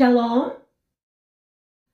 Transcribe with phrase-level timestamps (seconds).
[0.00, 0.56] Shalom.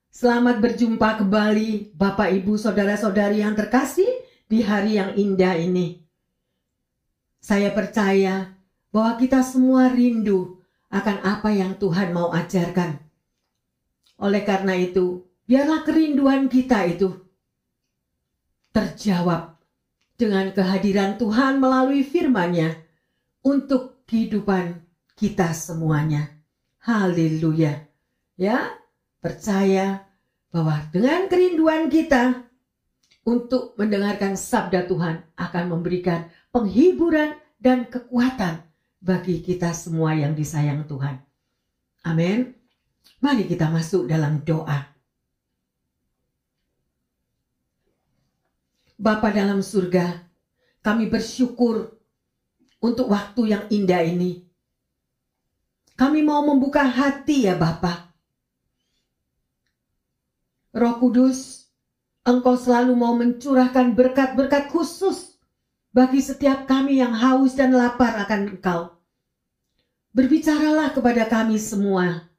[0.07, 4.07] Selamat berjumpa kembali Bapak Ibu Saudara-saudari yang terkasih
[4.47, 6.07] di hari yang indah ini.
[7.43, 8.55] Saya percaya
[8.95, 10.55] bahwa kita semua rindu
[10.87, 12.95] akan apa yang Tuhan mau ajarkan.
[14.23, 17.11] Oleh karena itu, biarlah kerinduan kita itu
[18.71, 19.59] terjawab
[20.15, 22.71] dengan kehadiran Tuhan melalui firman-Nya
[23.43, 24.79] untuk kehidupan
[25.19, 26.39] kita semuanya.
[26.87, 27.86] Haleluya.
[28.37, 28.69] Ya,
[29.17, 30.05] percaya
[30.53, 32.45] bahwa dengan kerinduan kita
[33.25, 38.61] untuk mendengarkan sabda Tuhan akan memberikan penghiburan dan kekuatan
[39.01, 41.17] bagi kita semua yang disayang Tuhan.
[42.05, 42.53] Amin.
[43.17, 44.85] Mari kita masuk dalam doa.
[48.97, 50.25] Bapa dalam surga,
[50.85, 51.89] kami bersyukur
[52.81, 54.45] untuk waktu yang indah ini.
[55.97, 58.06] Kami mau membuka hati ya Bapak
[60.77, 61.73] Roh Kudus,
[62.21, 65.41] Engkau selalu mau mencurahkan berkat-berkat khusus
[65.89, 68.93] bagi setiap kami yang haus dan lapar akan Engkau.
[70.13, 72.29] Berbicaralah kepada kami semua,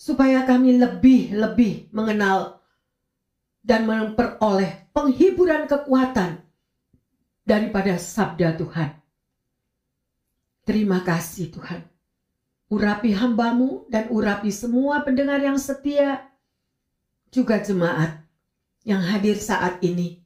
[0.00, 2.64] supaya kami lebih-lebih mengenal
[3.60, 6.40] dan memperoleh penghiburan kekuatan
[7.44, 8.90] daripada sabda Tuhan.
[10.64, 11.84] Terima kasih Tuhan.
[12.72, 16.24] Urapi hambamu dan urapi semua pendengar yang setia
[17.34, 18.22] juga jemaat
[18.86, 20.22] yang hadir saat ini.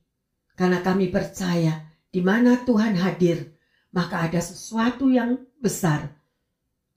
[0.53, 3.57] Karena kami percaya di mana Tuhan hadir,
[3.89, 6.13] maka ada sesuatu yang besar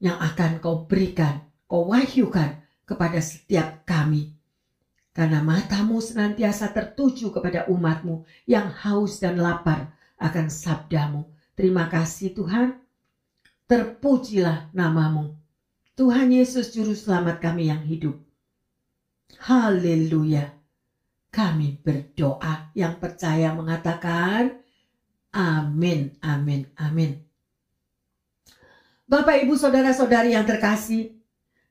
[0.03, 4.35] yang akan kau berikan, kau wahyukan kepada setiap kami.
[5.15, 11.23] Karena matamu senantiasa tertuju kepada umatmu yang haus dan lapar akan sabdamu.
[11.55, 12.79] Terima kasih Tuhan.
[13.69, 15.35] Terpujilah namamu.
[15.95, 18.30] Tuhan Yesus Juru Selamat kami yang hidup.
[19.39, 20.51] Haleluya.
[21.31, 24.59] Kami berdoa yang percaya mengatakan
[25.31, 27.23] amin, amin, amin.
[29.07, 31.15] Bapak, Ibu, Saudara-saudari yang terkasih,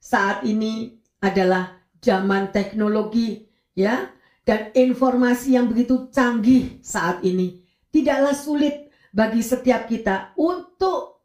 [0.00, 4.08] saat ini adalah zaman teknologi ya
[4.44, 7.60] dan informasi yang begitu canggih saat ini.
[7.92, 11.24] Tidaklah sulit bagi setiap kita untuk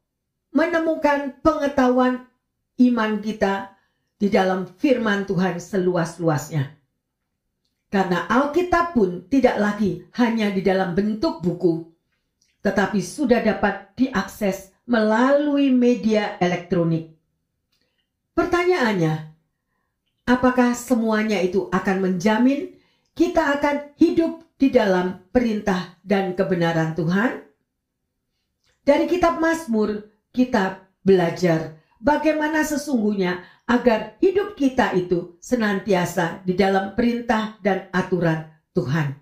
[0.55, 2.27] menemukan pengetahuan
[2.79, 3.74] iman kita
[4.15, 6.75] di dalam firman Tuhan seluas-luasnya.
[7.91, 11.87] Karena Alkitab pun tidak lagi hanya di dalam bentuk buku,
[12.59, 17.13] tetapi sudah dapat diakses melalui media elektronik.
[18.35, 19.31] Pertanyaannya,
[20.27, 22.75] apakah semuanya itu akan menjamin
[23.15, 27.47] kita akan hidup di dalam perintah dan kebenaran Tuhan?
[28.83, 37.57] Dari kitab Mazmur, kita belajar bagaimana sesungguhnya agar hidup kita itu senantiasa di dalam perintah
[37.65, 38.45] dan aturan
[38.77, 39.17] Tuhan.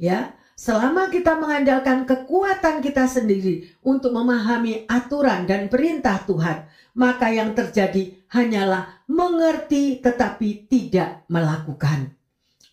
[0.00, 6.66] Ya, selama kita mengandalkan kekuatan kita sendiri untuk memahami aturan dan perintah Tuhan,
[6.96, 12.14] maka yang terjadi hanyalah mengerti tetapi tidak melakukan.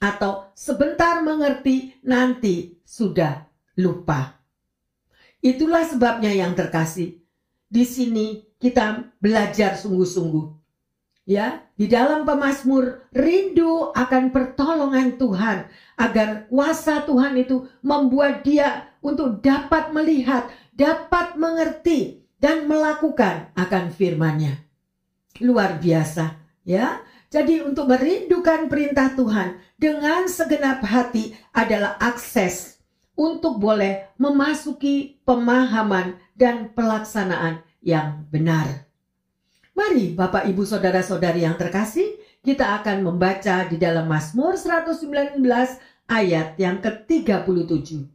[0.02, 3.46] Atau sebentar mengerti nanti sudah
[3.78, 4.42] lupa.
[5.46, 7.22] Itulah sebabnya yang terkasih.
[7.70, 10.62] Di sini kita belajar sungguh-sungguh
[11.26, 19.42] ya di dalam pemazmur rindu akan pertolongan Tuhan agar kuasa Tuhan itu membuat dia untuk
[19.42, 24.62] dapat melihat, dapat mengerti dan melakukan akan firman-Nya.
[25.42, 27.02] Luar biasa, ya.
[27.32, 32.84] Jadi untuk merindukan perintah Tuhan dengan segenap hati adalah akses
[33.16, 38.88] untuk boleh memasuki pemahaman dan pelaksanaan yang benar.
[39.74, 45.42] Mari Bapak Ibu Saudara-saudari yang terkasih, kita akan membaca di dalam Mazmur 119
[46.10, 48.06] ayat yang ke-37.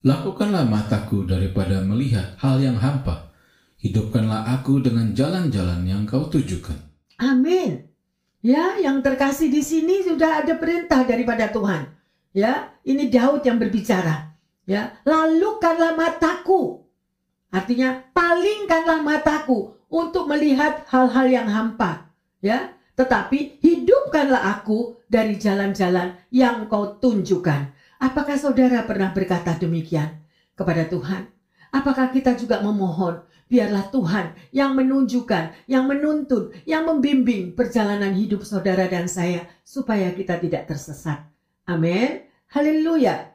[0.00, 3.32] Lakukanlah mataku daripada melihat hal yang hampa.
[3.80, 6.76] Hidupkanlah aku dengan jalan-jalan yang kau tujukan.
[7.20, 7.88] Amin.
[8.40, 11.92] Ya, yang terkasih di sini sudah ada perintah daripada Tuhan.
[12.32, 14.32] Ya, ini Daud yang berbicara.
[14.64, 16.88] Ya, lalukanlah mataku.
[17.50, 22.74] Artinya, palingkanlah mataku untuk melihat hal-hal yang hampa, ya.
[22.94, 27.74] Tetapi hidupkanlah aku dari jalan-jalan yang kau tunjukkan.
[28.00, 30.20] Apakah saudara pernah berkata demikian
[30.54, 31.26] kepada Tuhan?
[31.72, 38.86] Apakah kita juga memohon biarlah Tuhan yang menunjukkan, yang menuntun, yang membimbing perjalanan hidup saudara
[38.86, 41.26] dan saya supaya kita tidak tersesat.
[41.66, 42.30] Amin.
[42.54, 43.34] Haleluya.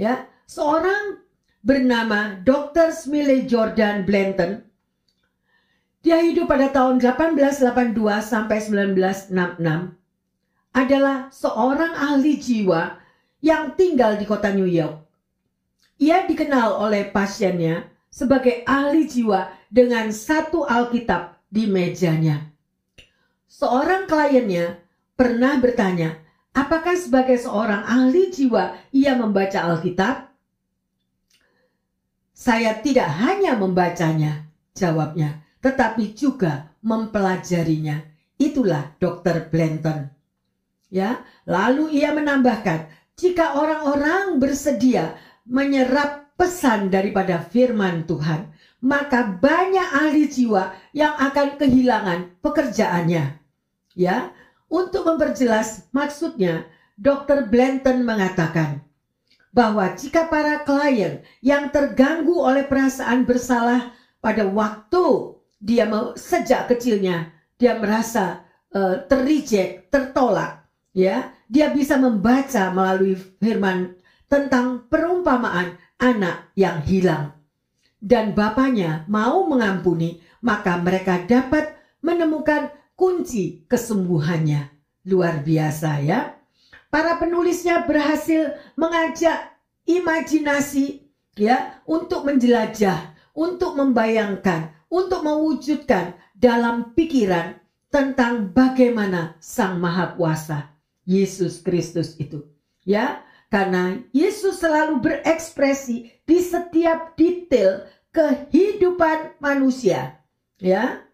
[0.00, 1.20] Ya, seorang
[1.60, 2.88] bernama Dr.
[2.88, 4.64] Smiley Jordan Blanton
[6.00, 7.92] Dia hidup pada tahun 1882
[8.24, 10.00] sampai 1966
[10.72, 12.96] adalah seorang ahli jiwa
[13.44, 15.04] yang tinggal di kota New York.
[16.00, 22.48] Ia dikenal oleh pasiennya sebagai ahli jiwa dengan satu Alkitab di mejanya.
[23.44, 24.80] Seorang kliennya
[25.12, 26.16] pernah bertanya,
[26.56, 30.29] apakah sebagai seorang ahli jiwa ia membaca Alkitab?
[32.40, 38.00] Saya tidak hanya membacanya, jawabnya, tetapi juga mempelajarinya.
[38.40, 39.52] Itulah Dr.
[39.52, 40.08] Blanton.
[40.88, 42.88] Ya, lalu ia menambahkan,
[43.20, 48.48] jika orang-orang bersedia menyerap pesan daripada firman Tuhan,
[48.80, 53.36] maka banyak ahli jiwa yang akan kehilangan pekerjaannya.
[53.92, 54.32] Ya,
[54.72, 56.64] untuk memperjelas maksudnya,
[56.96, 57.52] Dr.
[57.52, 58.80] Blanton mengatakan
[59.50, 63.90] bahwa jika para klien yang terganggu oleh perasaan bersalah
[64.22, 65.84] pada waktu dia
[66.16, 70.64] sejak kecilnya dia merasa uh, terreject, tertolak,
[70.96, 74.00] ya, dia bisa membaca melalui firman
[74.32, 77.36] tentang perumpamaan anak yang hilang.
[78.00, 84.72] Dan bapaknya mau mengampuni, maka mereka dapat menemukan kunci kesembuhannya.
[85.04, 86.39] Luar biasa ya.
[86.90, 89.54] Para penulisnya berhasil mengajak
[89.86, 91.06] imajinasi
[91.38, 97.62] ya untuk menjelajah, untuk membayangkan, untuk mewujudkan dalam pikiran
[97.94, 100.74] tentang bagaimana Sang Maha Kuasa
[101.06, 102.42] Yesus Kristus itu.
[102.82, 110.22] Ya, karena Yesus selalu berekspresi di setiap detail kehidupan manusia.
[110.58, 111.06] Ya.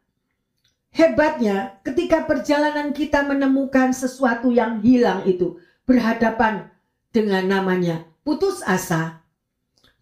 [0.96, 6.68] Hebatnya ketika perjalanan kita menemukan sesuatu yang hilang itu berhadapan
[7.14, 9.22] dengan namanya putus asa,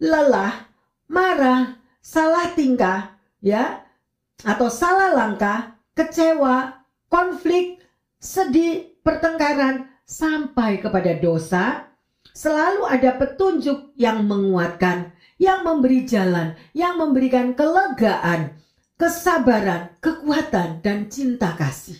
[0.01, 0.67] lelah,
[1.07, 3.85] marah, salah tingkah, ya,
[4.43, 7.79] atau salah langkah, kecewa, konflik,
[8.17, 11.89] sedih, pertengkaran, sampai kepada dosa,
[12.33, 18.53] selalu ada petunjuk yang menguatkan, yang memberi jalan, yang memberikan kelegaan,
[18.95, 21.99] kesabaran, kekuatan, dan cinta kasih.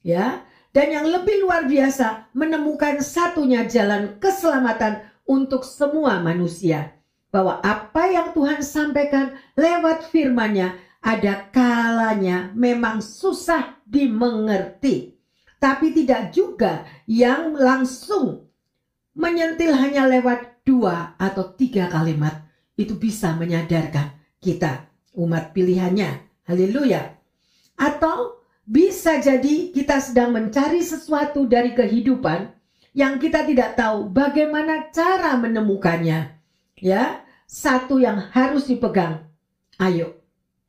[0.00, 0.46] Ya,
[0.78, 6.94] dan yang lebih luar biasa menemukan satunya jalan keselamatan untuk semua manusia
[7.34, 15.18] bahwa apa yang Tuhan sampaikan lewat firman-Nya ada kalanya memang susah dimengerti.
[15.58, 18.46] Tapi tidak juga yang langsung
[19.18, 22.46] menyentil hanya lewat dua atau tiga kalimat.
[22.78, 24.86] Itu bisa menyadarkan kita
[25.18, 26.22] umat pilihannya.
[26.46, 27.18] Haleluya.
[27.74, 28.37] Atau
[28.68, 32.52] bisa jadi kita sedang mencari sesuatu dari kehidupan
[32.92, 36.38] yang kita tidak tahu bagaimana cara menemukannya
[36.78, 39.26] Ya, satu yang harus dipegang.
[39.82, 40.22] Ayo,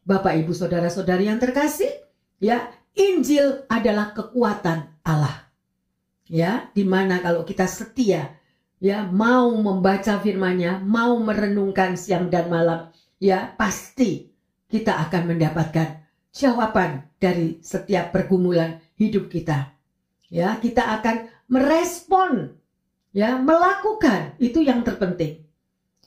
[0.06, 1.90] Bapak Ibu Saudara-saudari yang terkasih,
[2.42, 5.50] ya, Injil adalah kekuatan Allah.
[6.30, 8.38] Ya, di mana kalau kita setia,
[8.82, 12.90] ya, mau membaca firman-Nya, mau merenungkan siang dan malam,
[13.22, 14.34] ya, pasti
[14.70, 16.09] kita akan mendapatkan
[16.40, 19.76] jawaban dari setiap pergumulan hidup kita.
[20.32, 22.56] Ya, kita akan merespon,
[23.12, 25.44] ya, melakukan itu yang terpenting.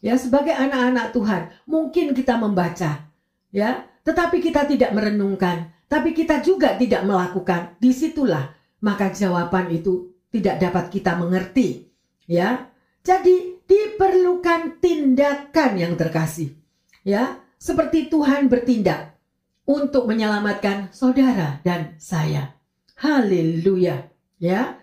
[0.00, 3.12] Ya, sebagai anak-anak Tuhan, mungkin kita membaca,
[3.52, 3.70] ya,
[4.02, 7.76] tetapi kita tidak merenungkan, tapi kita juga tidak melakukan.
[7.76, 11.92] Di situlah maka jawaban itu tidak dapat kita mengerti,
[12.24, 12.72] ya.
[13.02, 16.54] Jadi diperlukan tindakan yang terkasih,
[17.02, 19.11] ya, seperti Tuhan bertindak
[19.68, 22.54] untuk menyelamatkan saudara dan saya.
[22.98, 24.78] Haleluya, ya.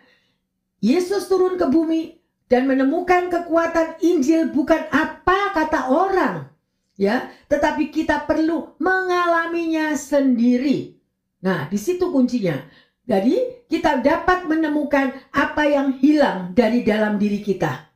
[0.80, 6.48] Yesus turun ke bumi dan menemukan kekuatan Injil bukan apa kata orang,
[6.96, 10.96] ya, tetapi kita perlu mengalaminya sendiri.
[11.44, 12.60] Nah, di situ kuncinya.
[13.04, 17.90] Jadi, kita dapat menemukan apa yang hilang dari dalam diri kita.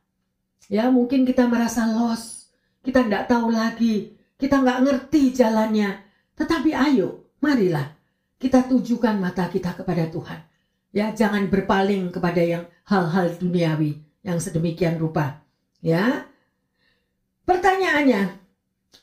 [0.68, 2.52] Ya, mungkin kita merasa lost,
[2.84, 6.03] kita tidak tahu lagi, kita nggak ngerti jalannya.
[6.34, 7.94] Tetapi ayo, marilah
[8.38, 10.40] kita tujukan mata kita kepada Tuhan.
[10.94, 15.42] Ya, jangan berpaling kepada yang hal-hal duniawi yang sedemikian rupa.
[15.82, 16.28] Ya.
[17.44, 18.40] Pertanyaannya,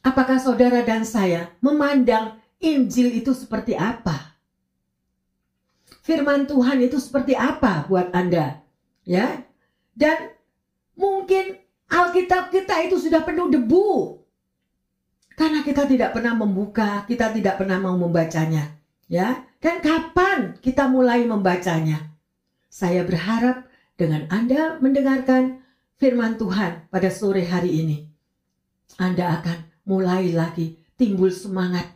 [0.05, 4.37] apakah saudara dan saya memandang Injil itu seperti apa?
[6.01, 8.61] Firman Tuhan itu seperti apa buat Anda?
[9.05, 9.45] Ya.
[9.93, 10.33] Dan
[10.95, 11.59] mungkin
[11.91, 14.20] Alkitab kita itu sudah penuh debu.
[15.41, 18.77] Karena kita tidak pernah membuka, kita tidak pernah mau membacanya.
[19.09, 22.13] Ya, dan kapan kita mulai membacanya?
[22.69, 23.65] Saya berharap
[23.97, 25.65] dengan Anda mendengarkan
[25.97, 28.05] firman Tuhan pada sore hari ini,
[29.01, 29.57] Anda akan
[29.89, 31.89] mulai lagi timbul semangat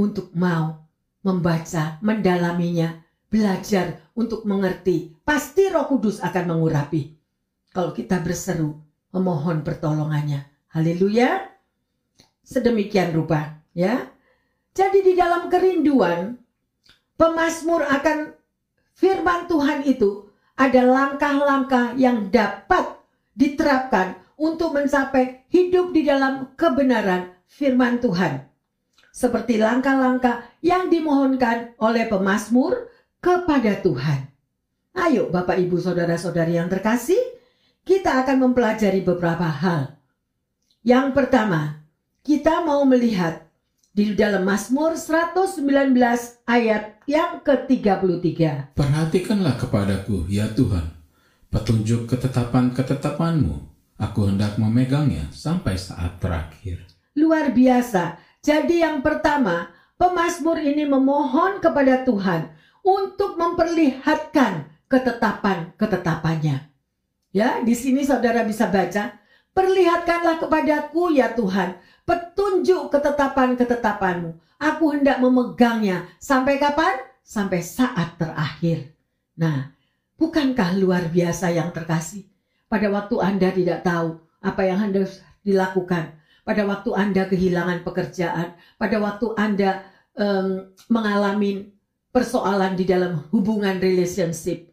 [0.00, 0.88] untuk mau
[1.20, 7.12] membaca, mendalaminya, belajar untuk mengerti, pasti Roh Kudus akan mengurapi.
[7.68, 8.80] Kalau kita berseru,
[9.12, 10.48] memohon pertolongannya.
[10.72, 11.47] Haleluya.
[12.48, 14.08] Sedemikian rupa, ya.
[14.72, 16.40] Jadi di dalam kerinduan,
[17.20, 18.32] pemazmur akan
[18.96, 22.96] firman Tuhan itu ada langkah-langkah yang dapat
[23.36, 28.48] diterapkan untuk mencapai hidup di dalam kebenaran firman Tuhan.
[29.12, 32.88] Seperti langkah-langkah yang dimohonkan oleh pemazmur
[33.20, 34.24] kepada Tuhan.
[34.96, 37.20] Ayo Bapak Ibu Saudara-saudari yang terkasih,
[37.84, 40.00] kita akan mempelajari beberapa hal.
[40.86, 41.82] Yang pertama,
[42.28, 43.48] kita mau melihat
[43.96, 45.64] di dalam Mazmur 119
[46.44, 48.76] ayat yang ke-33.
[48.76, 50.92] Perhatikanlah kepadaku, ya Tuhan,
[51.48, 53.64] petunjuk ketetapan-ketetapanmu.
[53.96, 56.84] Aku hendak memegangnya sampai saat terakhir.
[57.16, 58.20] Luar biasa.
[58.44, 62.52] Jadi yang pertama, pemazmur ini memohon kepada Tuhan
[62.84, 66.60] untuk memperlihatkan ketetapan-ketetapannya.
[67.32, 69.16] Ya, di sini saudara bisa baca,
[69.56, 74.32] perlihatkanlah kepadaku ya Tuhan, petunjuk ketetapan-ketetapanmu.
[74.56, 76.08] Aku hendak memegangnya.
[76.16, 77.04] Sampai kapan?
[77.20, 78.96] Sampai saat terakhir.
[79.36, 79.76] Nah,
[80.16, 82.24] bukankah luar biasa yang terkasih?
[82.72, 86.16] Pada waktu Anda tidak tahu apa yang harus dilakukan.
[86.48, 88.56] Pada waktu Anda kehilangan pekerjaan.
[88.80, 89.84] Pada waktu Anda
[90.16, 91.76] um, mengalami
[92.08, 94.72] persoalan di dalam hubungan relationship.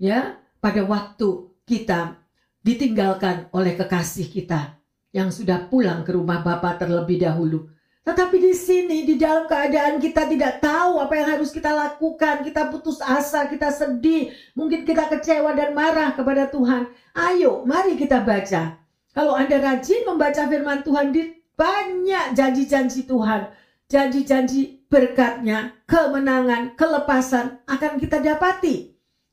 [0.00, 2.16] Ya, pada waktu kita
[2.64, 4.81] ditinggalkan oleh kekasih kita
[5.12, 7.68] yang sudah pulang ke rumah Bapak terlebih dahulu.
[8.02, 12.42] Tetapi di sini, di dalam keadaan kita tidak tahu apa yang harus kita lakukan.
[12.42, 14.34] Kita putus asa, kita sedih.
[14.58, 16.90] Mungkin kita kecewa dan marah kepada Tuhan.
[17.14, 18.82] Ayo, mari kita baca.
[19.14, 23.54] Kalau Anda rajin membaca firman Tuhan, di banyak janji-janji Tuhan.
[23.86, 28.91] Janji-janji berkatnya, kemenangan, kelepasan akan kita dapati.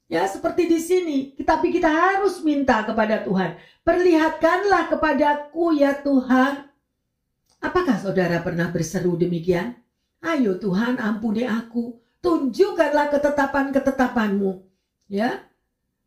[0.09, 3.61] Ya, seperti di sini, tapi kita harus minta kepada Tuhan.
[3.85, 6.65] Perlihatkanlah kepadaku ya Tuhan.
[7.61, 9.77] Apakah saudara pernah berseru demikian?
[10.25, 12.01] Ayo Tuhan ampuni aku.
[12.25, 14.65] Tunjukkanlah ketetapan-ketetapanmu.
[15.13, 15.45] Ya,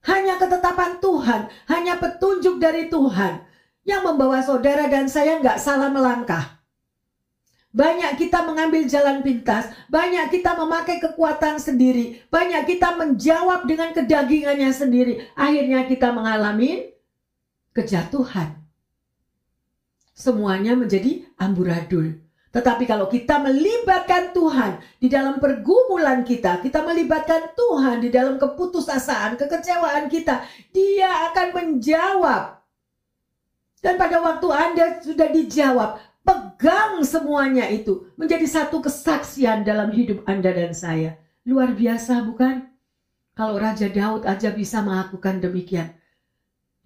[0.02, 3.46] hanya ketetapan Tuhan, hanya petunjuk dari Tuhan
[3.86, 6.61] yang membawa saudara dan saya nggak salah melangkah.
[7.72, 14.68] Banyak kita mengambil jalan pintas, banyak kita memakai kekuatan sendiri, banyak kita menjawab dengan kedagingannya
[14.68, 15.24] sendiri.
[15.32, 16.92] Akhirnya kita mengalami
[17.72, 18.60] kejatuhan.
[20.12, 22.20] Semuanya menjadi amburadul.
[22.52, 29.40] Tetapi kalau kita melibatkan Tuhan di dalam pergumulan kita, kita melibatkan Tuhan di dalam keputusasaan,
[29.40, 32.60] kekecewaan kita, Dia akan menjawab.
[33.80, 40.54] Dan pada waktu Anda sudah dijawab, Pegang semuanya itu menjadi satu kesaksian dalam hidup Anda
[40.54, 41.18] dan saya.
[41.42, 42.70] Luar biasa bukan?
[43.34, 45.90] Kalau Raja Daud aja bisa melakukan demikian.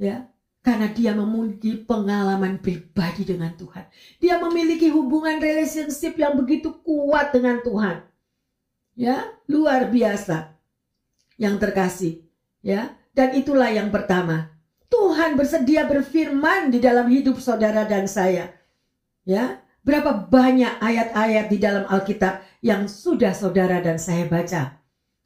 [0.00, 0.32] Ya,
[0.64, 3.86] karena dia memiliki pengalaman pribadi dengan Tuhan.
[4.18, 8.02] Dia memiliki hubungan relationship yang begitu kuat dengan Tuhan.
[8.96, 10.56] Ya, luar biasa.
[11.36, 12.12] Yang terkasih,
[12.64, 12.96] ya.
[13.12, 14.56] Dan itulah yang pertama.
[14.88, 18.55] Tuhan bersedia berfirman di dalam hidup saudara dan saya.
[19.26, 24.78] Ya, berapa banyak ayat-ayat di dalam Alkitab yang sudah saudara dan saya baca.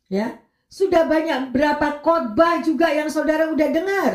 [0.08, 0.40] Ya,
[0.72, 4.12] sudah banyak berapa khotbah juga yang saudara udah dengar.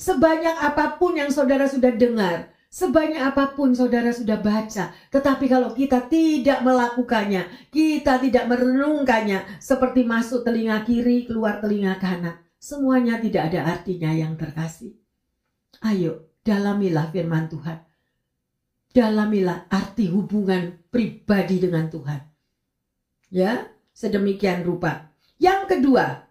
[0.00, 5.76] Sebanyak apa pun yang saudara sudah dengar, sebanyak apa pun saudara sudah baca, tetapi kalau
[5.76, 13.52] kita tidak melakukannya, kita tidak merenungkannya, seperti masuk telinga kiri, keluar telinga kanan, semuanya tidak
[13.52, 14.96] ada artinya yang terkasih.
[15.84, 17.85] Ayo, dalamilah firman Tuhan
[18.96, 22.24] dalamilah arti hubungan pribadi dengan Tuhan.
[23.28, 25.12] Ya, sedemikian rupa.
[25.36, 26.24] Yang kedua,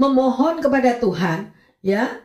[0.00, 1.52] memohon kepada Tuhan,
[1.84, 2.24] ya,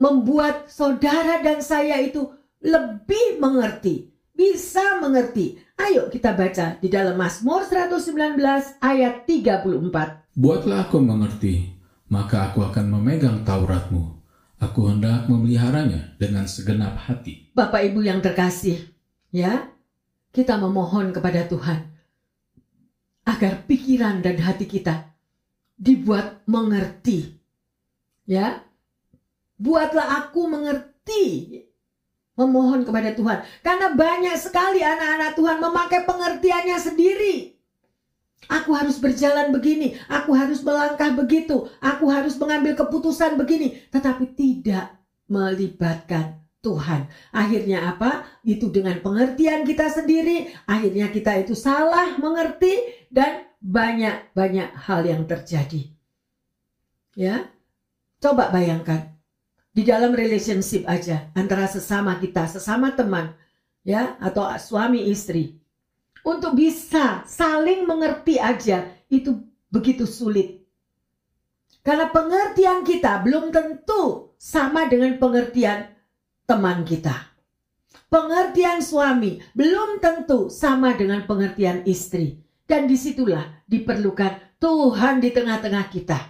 [0.00, 2.32] membuat saudara dan saya itu
[2.64, 5.60] lebih mengerti, bisa mengerti.
[5.76, 8.40] Ayo kita baca di dalam Mazmur 119
[8.80, 10.34] ayat 34.
[10.34, 11.76] Buatlah aku mengerti,
[12.08, 14.17] maka aku akan memegang Tauratmu
[14.58, 17.54] Aku hendak memeliharanya dengan segenap hati.
[17.54, 18.90] Bapak Ibu yang terkasih,
[19.30, 19.70] ya,
[20.34, 21.86] kita memohon kepada Tuhan
[23.22, 25.14] agar pikiran dan hati kita
[25.78, 27.38] dibuat mengerti.
[28.26, 28.66] Ya,
[29.62, 31.62] buatlah aku mengerti.
[32.38, 37.57] Memohon kepada Tuhan, karena banyak sekali anak-anak Tuhan memakai pengertiannya sendiri.
[38.46, 44.94] Aku harus berjalan begini, aku harus melangkah begitu, aku harus mengambil keputusan begini, tetapi tidak
[45.26, 47.10] melibatkan Tuhan.
[47.34, 48.24] Akhirnya apa?
[48.46, 55.90] Itu dengan pengertian kita sendiri, akhirnya kita itu salah mengerti dan banyak-banyak hal yang terjadi.
[57.18, 57.50] Ya.
[58.18, 59.14] Coba bayangkan
[59.70, 63.30] di dalam relationship aja antara sesama kita, sesama teman,
[63.86, 65.57] ya, atau suami istri.
[66.28, 70.60] Untuk bisa saling mengerti aja itu begitu sulit.
[71.80, 75.88] Karena pengertian kita belum tentu sama dengan pengertian
[76.44, 77.32] teman kita.
[78.12, 82.44] Pengertian suami belum tentu sama dengan pengertian istri.
[82.68, 86.20] Dan di situlah diperlukan Tuhan di tengah-tengah kita.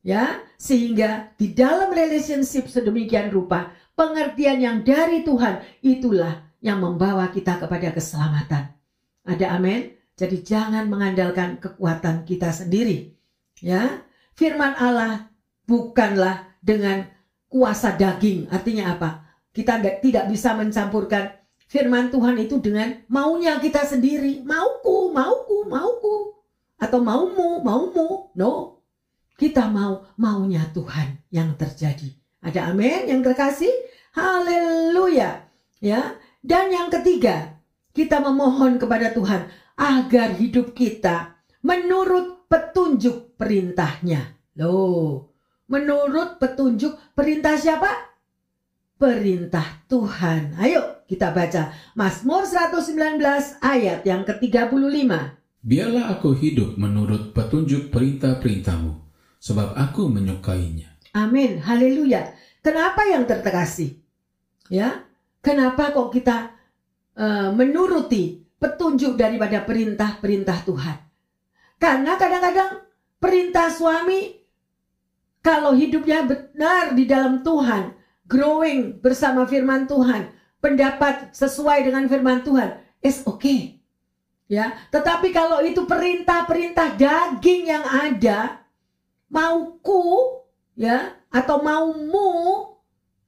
[0.00, 7.60] Ya, sehingga di dalam relationship sedemikian rupa, pengertian yang dari Tuhan itulah yang membawa kita
[7.60, 8.83] kepada keselamatan.
[9.24, 9.92] Ada amin?
[10.14, 13.16] Jadi jangan mengandalkan kekuatan kita sendiri.
[13.58, 14.04] Ya,
[14.38, 15.32] firman Allah
[15.66, 17.08] bukanlah dengan
[17.50, 18.46] kuasa daging.
[18.52, 19.24] Artinya apa?
[19.50, 21.34] Kita tidak bisa mencampurkan
[21.66, 24.42] firman Tuhan itu dengan maunya kita sendiri.
[24.42, 26.16] Mauku, mauku, mauku.
[26.78, 28.34] Atau maumu, maumu.
[28.34, 28.82] No.
[29.34, 32.10] Kita mau maunya Tuhan yang terjadi.
[32.44, 33.72] Ada amin yang terkasih?
[34.14, 35.48] Haleluya.
[35.82, 36.18] Ya.
[36.44, 37.53] Dan yang ketiga,
[37.94, 39.48] kita memohon kepada Tuhan
[39.78, 44.34] agar hidup kita menurut petunjuk perintahnya.
[44.58, 45.30] Loh,
[45.70, 48.14] menurut petunjuk perintah siapa?
[49.04, 50.56] perintah Tuhan.
[50.56, 53.20] Ayo kita baca Mazmur 119
[53.60, 55.12] ayat yang ke-35.
[55.64, 59.00] Biarlah aku hidup menurut petunjuk perintah-perintahmu,
[59.40, 60.92] sebab aku menyukainya.
[61.12, 62.32] Amin, haleluya.
[62.64, 63.96] Kenapa yang terkasih?
[64.72, 65.04] Ya,
[65.44, 66.53] kenapa kok kita
[67.18, 70.96] uh, menuruti petunjuk daripada perintah-perintah Tuhan?
[71.78, 72.70] Karena kadang-kadang
[73.18, 74.44] perintah suami
[75.44, 77.92] kalau hidupnya benar di dalam Tuhan,
[78.24, 80.32] growing bersama firman Tuhan,
[80.64, 83.76] pendapat sesuai dengan firman Tuhan, is okay.
[84.48, 88.64] Ya, tetapi kalau itu perintah-perintah daging yang ada,
[89.28, 90.40] mauku,
[90.76, 92.72] ya, atau maumu,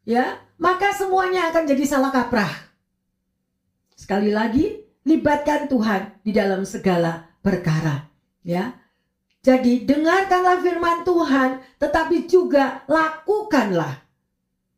[0.09, 2.66] ya, maka semuanya akan jadi salah kaprah.
[3.97, 8.07] Sekali lagi, libatkan Tuhan di dalam segala perkara,
[8.45, 8.77] ya.
[9.41, 14.07] Jadi dengarkanlah firman Tuhan, tetapi juga lakukanlah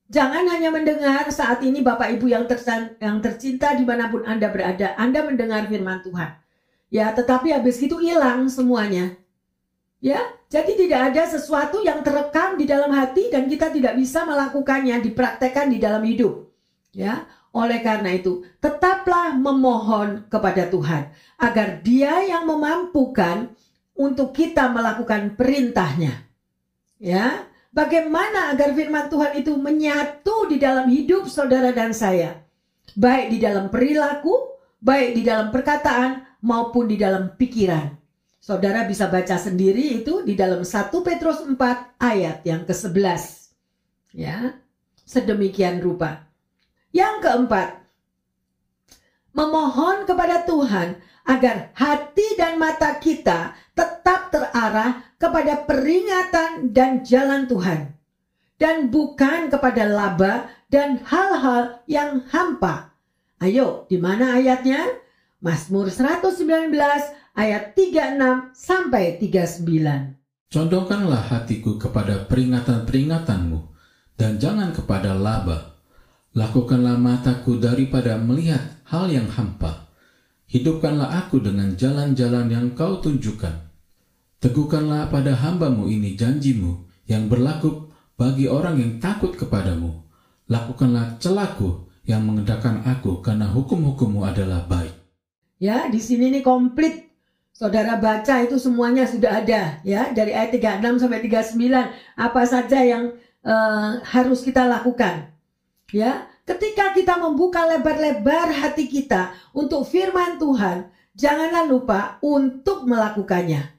[0.09, 4.49] Jangan hanya mendengar saat ini Bapak Ibu yang, tersan, yang tercinta di mana pun Anda
[4.49, 6.33] berada, Anda mendengar firman Tuhan.
[6.89, 9.21] Ya, tetapi habis itu hilang semuanya.
[10.01, 14.97] Ya, jadi tidak ada sesuatu yang terekam di dalam hati dan kita tidak bisa melakukannya,
[15.05, 16.49] dipraktekkan di dalam hidup.
[16.97, 17.29] Ya,
[17.59, 21.11] oleh karena itu, tetaplah memohon kepada Tuhan
[21.43, 23.51] agar Dia yang memampukan
[23.99, 26.31] untuk kita melakukan perintahnya.
[27.03, 32.43] Ya, Bagaimana agar firman Tuhan itu menyatu di dalam hidup saudara dan saya?
[32.97, 37.95] Baik di dalam perilaku, baik di dalam perkataan, maupun di dalam pikiran.
[38.39, 41.55] Saudara bisa baca sendiri itu di dalam 1 Petrus 4
[42.01, 43.53] ayat yang ke-11.
[44.17, 44.57] Ya.
[45.05, 46.28] Sedemikian rupa.
[46.91, 47.69] Yang keempat,
[49.37, 50.99] memohon kepada Tuhan
[51.29, 57.99] agar hati dan mata kita tetap terarah kepada peringatan dan jalan Tuhan
[58.59, 62.93] dan bukan kepada laba dan hal-hal yang hampa.
[63.39, 64.83] Ayo, di mana ayatnya?
[65.39, 66.75] Mazmur 119
[67.39, 70.51] ayat 36 sampai 39.
[70.51, 73.61] Condongkanlah hatiku kepada peringatan-peringatanmu
[74.19, 75.78] dan jangan kepada laba.
[76.37, 79.89] Lakukanlah mataku daripada melihat hal yang hampa.
[80.49, 83.69] Hidupkanlah aku dengan jalan-jalan yang kau tunjukkan
[84.39, 90.07] Teguhkanlah pada hambamu ini janjimu yang berlaku bagi orang yang takut kepadamu.
[90.47, 94.95] Lakukanlah celaku yang mengedakan aku karena hukum-hukummu adalah baik.
[95.59, 97.11] Ya, di sini nih komplit.
[97.51, 101.59] Saudara baca itu semuanya sudah ada ya dari ayat 36 sampai 39
[102.15, 105.35] apa saja yang uh, harus kita lakukan.
[105.89, 113.73] Ya, ketika kita membuka lebar-lebar hati kita untuk firman Tuhan, janganlah lupa untuk melakukannya.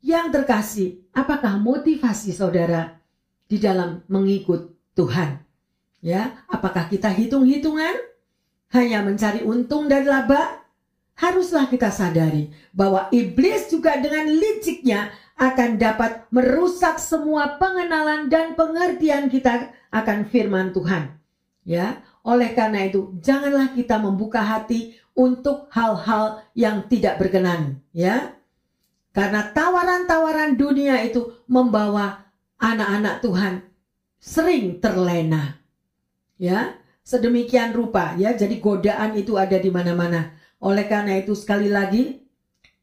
[0.00, 2.96] Yang terkasih, apakah motivasi saudara
[3.44, 5.36] di dalam mengikut Tuhan?
[6.00, 7.92] Ya, apakah kita hitung-hitungan
[8.72, 10.64] hanya mencari untung dan laba?
[11.12, 19.32] Haruslah kita sadari bahwa iblis juga dengan liciknya akan dapat merusak semua pengenalan dan pengertian
[19.32, 21.18] kita akan firman Tuhan.
[21.62, 28.34] Ya, oleh karena itu janganlah kita membuka hati untuk hal-hal yang tidak berkenan, ya.
[29.12, 32.24] Karena tawaran-tawaran dunia itu membawa
[32.56, 33.54] anak-anak Tuhan
[34.16, 35.60] sering terlena.
[36.40, 38.32] Ya, sedemikian rupa ya.
[38.32, 40.32] Jadi godaan itu ada di mana-mana.
[40.62, 42.21] Oleh karena itu sekali lagi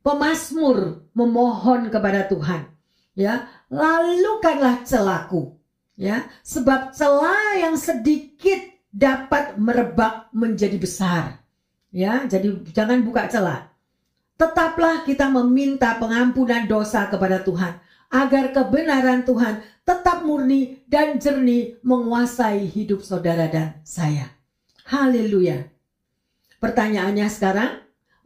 [0.10, 2.66] pemazmur memohon kepada Tuhan
[3.20, 5.60] ya, lalukanlah celaku
[6.00, 11.44] ya, sebab celah yang sedikit dapat merebak menjadi besar.
[11.92, 13.68] Ya, jadi jangan buka celah.
[14.40, 17.76] Tetaplah kita meminta pengampunan dosa kepada Tuhan
[18.10, 24.32] agar kebenaran Tuhan tetap murni dan jernih menguasai hidup saudara dan saya.
[24.88, 25.68] Haleluya.
[26.64, 27.72] Pertanyaannya sekarang,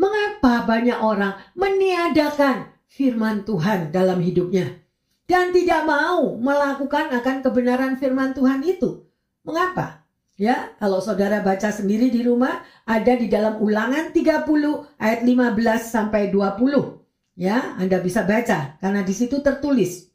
[0.04, 4.84] mengapa banyak orang meniadakan firman Tuhan dalam hidupnya
[5.24, 9.08] dan tidak mau melakukan akan kebenaran firman Tuhan itu?
[9.48, 10.04] Mengapa?
[10.34, 14.50] Ya, kalau saudara baca sendiri di rumah ada di dalam Ulangan 30
[14.98, 17.38] ayat 15 sampai 20.
[17.38, 20.10] Ya, Anda bisa baca karena di situ tertulis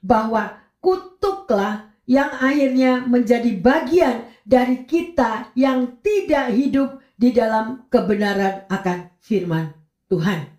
[0.00, 9.14] bahwa kutuklah yang akhirnya menjadi bagian dari kita yang tidak hidup di dalam kebenaran akan
[9.22, 9.70] firman
[10.10, 10.50] Tuhan.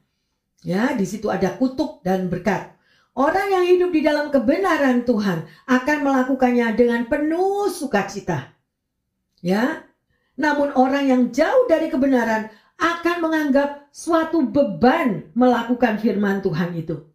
[0.63, 2.71] Ya, di situ ada kutuk dan berkat.
[3.11, 8.55] Orang yang hidup di dalam kebenaran Tuhan akan melakukannya dengan penuh sukacita.
[9.43, 9.83] Ya.
[10.39, 12.47] Namun orang yang jauh dari kebenaran
[12.79, 17.05] akan menganggap suatu beban melakukan firman Tuhan itu.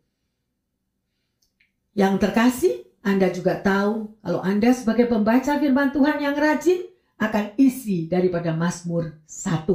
[1.96, 6.86] Yang terkasih, Anda juga tahu kalau Anda sebagai pembaca firman Tuhan yang rajin
[7.18, 9.66] akan isi daripada Mazmur 1.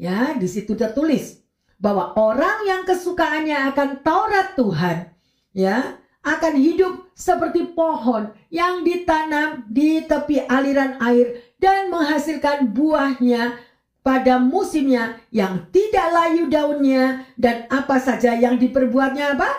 [0.00, 1.42] Ya, di situ tertulis
[1.76, 5.12] bahwa orang yang kesukaannya akan Taurat Tuhan,
[5.52, 13.56] ya, akan hidup seperti pohon yang ditanam di tepi aliran air dan menghasilkan buahnya
[14.00, 19.50] pada musimnya yang tidak layu daunnya dan apa saja yang diperbuatnya apa?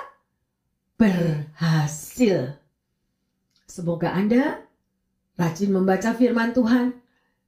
[1.01, 2.61] berhasil.
[3.65, 4.61] Semoga Anda
[5.41, 6.93] rajin membaca firman Tuhan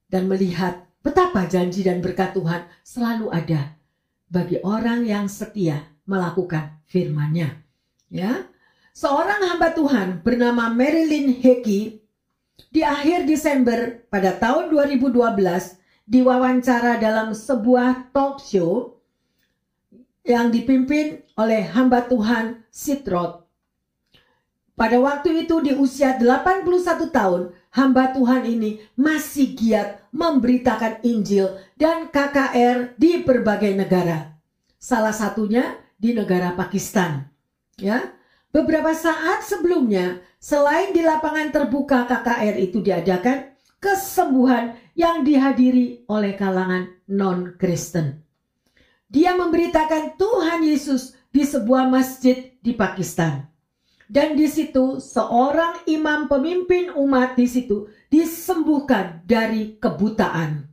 [0.09, 3.77] dan melihat betapa janji dan berkat Tuhan selalu ada
[4.33, 7.53] bagi orang yang setia melakukan firman-Nya.
[8.09, 8.49] Ya.
[8.97, 12.01] Seorang hamba Tuhan bernama Marilyn Hickey
[12.73, 15.13] di akhir Desember pada tahun 2012
[16.09, 18.97] diwawancara dalam sebuah talk show
[20.25, 23.43] yang dipimpin oleh hamba Tuhan Sitrot
[24.73, 32.07] pada waktu itu di usia 81 tahun, hamba Tuhan ini masih giat memberitakan Injil dan
[32.13, 34.37] KKR di berbagai negara.
[34.77, 37.27] Salah satunya di negara Pakistan.
[37.81, 38.13] Ya.
[38.53, 43.49] Beberapa saat sebelumnya, selain di lapangan terbuka KKR itu diadakan,
[43.81, 48.21] kesembuhan yang dihadiri oleh kalangan non-Kristen.
[49.09, 53.52] Dia memberitakan Tuhan Yesus di sebuah masjid di Pakistan.
[54.13, 60.69] Dan di situ seorang imam pemimpin umat di situ disembuhkan dari kebutaan.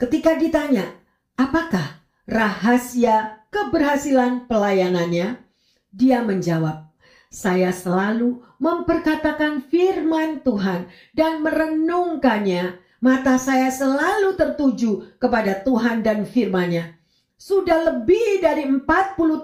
[0.00, 0.96] Ketika ditanya,
[1.36, 5.44] apakah rahasia keberhasilan pelayanannya?
[5.92, 6.88] Dia menjawab,
[7.28, 12.80] saya selalu memperkatakan firman Tuhan dan merenungkannya.
[13.04, 16.96] Mata saya selalu tertuju kepada Tuhan dan firman-Nya.
[17.36, 18.82] Sudah lebih dari 40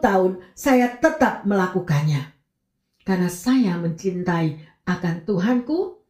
[0.03, 2.34] tahun saya tetap melakukannya
[3.05, 6.01] karena saya mencintai akan Tuhanku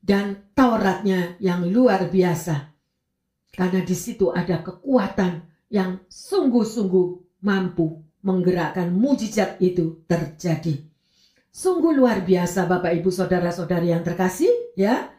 [0.00, 2.72] dan Tauratnya yang luar biasa.
[3.52, 10.82] Karena di situ ada kekuatan yang sungguh-sungguh mampu menggerakkan mujizat itu terjadi.
[11.52, 15.12] Sungguh luar biasa Bapak Ibu Saudara-saudari yang terkasih ya.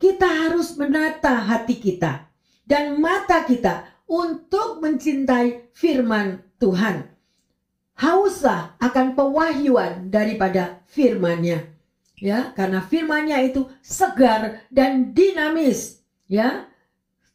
[0.00, 2.24] Kita harus menata hati kita
[2.64, 7.19] dan mata kita untuk mencintai firman Tuhan
[8.00, 11.68] hauslah akan pewahyuan daripada firman-Nya.
[12.20, 16.68] Ya, karena firman-Nya itu segar dan dinamis, ya.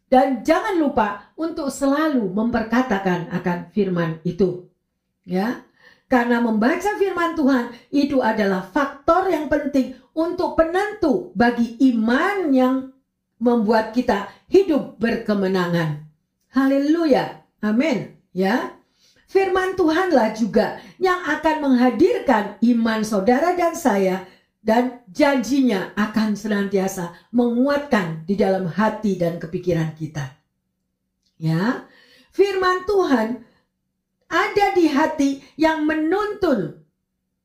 [0.10, 4.69] Dan jangan lupa untuk selalu memperkatakan akan firman itu.
[5.25, 5.65] Ya.
[6.06, 12.75] Karena membaca firman Tuhan itu adalah faktor yang penting untuk penentu bagi iman yang
[13.41, 16.06] membuat kita hidup berkemenangan.
[16.54, 17.41] Haleluya.
[17.65, 18.21] Amin.
[18.38, 18.78] Ya.
[19.26, 24.30] Firman Tuhanlah juga yang akan menghadirkan iman saudara dan saya
[24.66, 30.34] dan janjinya akan senantiasa menguatkan di dalam hati dan kepikiran kita.
[31.38, 31.86] Ya,
[32.34, 33.46] firman Tuhan
[34.26, 36.82] ada di hati yang menuntun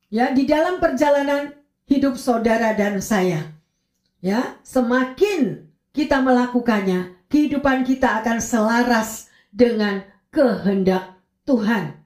[0.08, 1.52] ya di dalam perjalanan
[1.84, 3.52] hidup saudara dan saya.
[4.24, 11.96] Ya, semakin kita melakukannya, kehidupan kita akan selaras dengan kehendak Tuhan.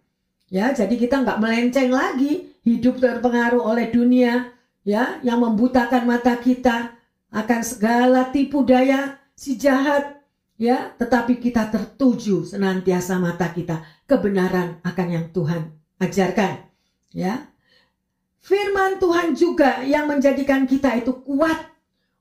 [0.52, 4.54] Ya, jadi kita nggak melenceng lagi, hidup terpengaruh oleh dunia,
[4.86, 6.94] ya, yang membutakan mata kita
[7.34, 10.22] akan segala tipu daya si jahat,
[10.54, 16.70] ya, tetapi kita tertuju senantiasa mata kita kebenaran akan yang Tuhan ajarkan,
[17.10, 17.50] ya.
[18.44, 21.56] Firman Tuhan juga yang menjadikan kita itu kuat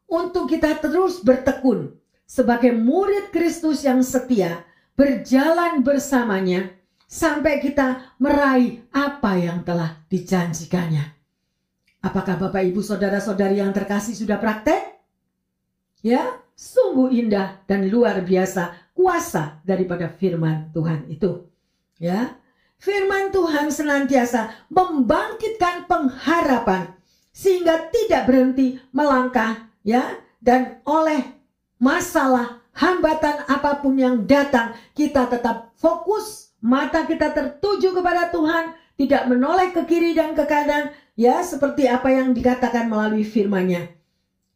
[0.08, 4.64] untuk kita terus bertekun sebagai murid Kristus yang setia,
[4.96, 6.72] berjalan bersamanya
[7.14, 11.14] sampai kita meraih apa yang telah dijanjikannya.
[12.02, 14.98] Apakah Bapak Ibu saudara-saudari yang terkasih sudah praktek?
[16.02, 21.48] Ya, sungguh indah dan luar biasa kuasa daripada firman Tuhan itu.
[22.02, 22.36] Ya,
[22.82, 26.98] firman Tuhan senantiasa membangkitkan pengharapan
[27.30, 31.24] sehingga tidak berhenti melangkah ya dan oleh
[31.80, 39.28] masalah hambatan apa pun yang datang kita tetap fokus mata kita tertuju kepada Tuhan, tidak
[39.28, 43.92] menoleh ke kiri dan ke kanan, ya seperti apa yang dikatakan melalui firman-Nya.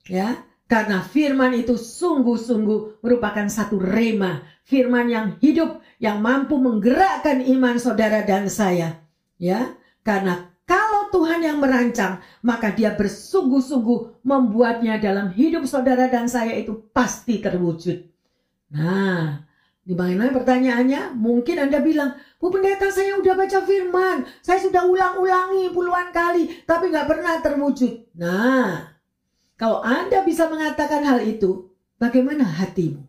[0.07, 0.39] Ya,
[0.71, 8.23] karena firman itu sungguh-sungguh merupakan satu rema, firman yang hidup yang mampu menggerakkan iman saudara
[8.23, 9.03] dan saya.
[9.35, 9.75] Ya,
[10.07, 16.87] karena kalau Tuhan yang merancang, maka dia bersungguh-sungguh membuatnya dalam hidup saudara dan saya itu
[16.91, 18.03] pasti terwujud.
[18.75, 19.46] Nah,
[19.87, 21.15] di mana pertanyaannya?
[21.15, 26.91] Mungkin Anda bilang, Bu Pendeta saya udah baca firman, saya sudah ulang-ulangi puluhan kali, tapi
[26.91, 28.11] nggak pernah terwujud.
[28.19, 28.91] Nah,
[29.55, 32.99] kalau Anda bisa mengatakan hal itu, bagaimana hatimu?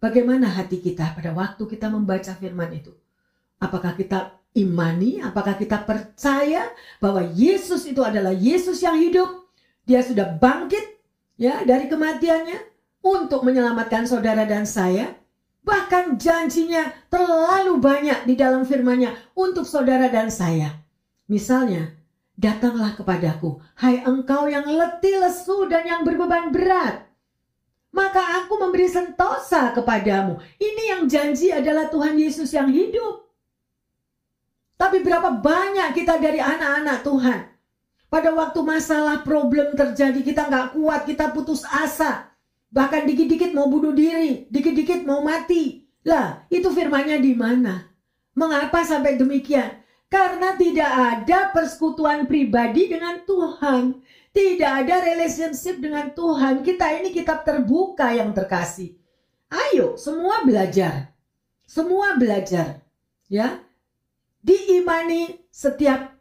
[0.00, 2.96] Bagaimana hati kita pada waktu kita membaca firman itu?
[3.60, 5.20] Apakah kita imani?
[5.20, 6.64] Apakah kita percaya
[6.96, 9.28] bahwa Yesus itu adalah Yesus yang hidup?
[9.84, 10.96] Dia sudah bangkit
[11.36, 12.56] ya dari kematiannya
[13.04, 15.20] untuk menyelamatkan saudara dan saya
[15.60, 20.80] Bahkan janjinya terlalu banyak di dalam firman-Nya untuk saudara dan saya.
[21.28, 21.92] Misalnya,
[22.40, 27.04] datanglah kepadaku, hai engkau yang letih lesu dan yang berbeban berat.
[27.92, 30.38] Maka aku memberi sentosa kepadamu.
[30.56, 33.28] Ini yang janji adalah Tuhan Yesus yang hidup.
[34.80, 37.40] Tapi berapa banyak kita dari anak-anak Tuhan.
[38.08, 42.29] Pada waktu masalah problem terjadi kita nggak kuat, kita putus asa.
[42.70, 45.82] Bahkan dikit-dikit mau bunuh diri, dikit-dikit mau mati.
[46.06, 47.90] Lah, itu firmannya di mana?
[48.38, 49.82] Mengapa sampai demikian?
[50.10, 54.02] Karena tidak ada persekutuan pribadi dengan Tuhan.
[54.30, 56.62] Tidak ada relationship dengan Tuhan.
[56.62, 58.94] Kita ini kitab terbuka yang terkasih.
[59.50, 61.10] Ayo, semua belajar.
[61.66, 62.82] Semua belajar.
[63.26, 63.62] Ya.
[64.42, 66.14] Diimani setiap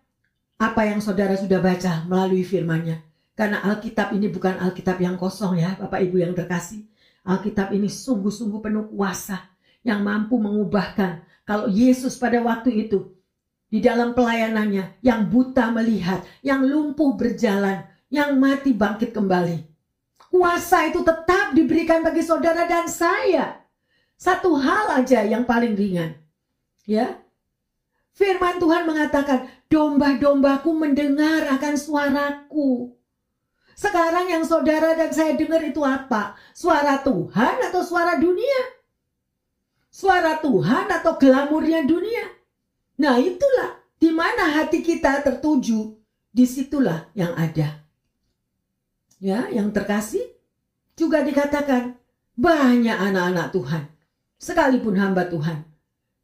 [0.60, 3.09] apa yang saudara sudah baca melalui firmannya.
[3.40, 6.84] Karena Alkitab ini bukan Alkitab yang kosong ya Bapak Ibu yang terkasih.
[7.24, 9.48] Alkitab ini sungguh-sungguh penuh kuasa
[9.80, 11.24] yang mampu mengubahkan.
[11.48, 13.16] Kalau Yesus pada waktu itu
[13.72, 19.64] di dalam pelayanannya yang buta melihat, yang lumpuh berjalan, yang mati bangkit kembali.
[20.28, 23.64] Kuasa itu tetap diberikan bagi saudara dan saya.
[24.20, 26.20] Satu hal aja yang paling ringan.
[26.84, 27.24] Ya.
[28.20, 32.99] Firman Tuhan mengatakan, domba-dombaku mendengar akan suaraku.
[33.80, 36.36] Sekarang yang saudara dan saya dengar itu apa?
[36.52, 38.76] Suara Tuhan atau suara dunia?
[39.88, 42.28] Suara Tuhan atau glamurnya dunia?
[43.00, 45.96] Nah itulah di mana hati kita tertuju,
[46.28, 47.80] di situlah yang ada.
[49.24, 50.28] Ya, yang terkasih
[51.00, 51.96] juga dikatakan
[52.36, 53.84] banyak anak-anak Tuhan,
[54.36, 55.64] sekalipun hamba Tuhan.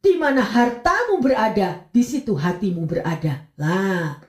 [0.04, 3.48] Di mana hartamu berada, di situ hatimu berada.
[3.56, 4.20] Lah,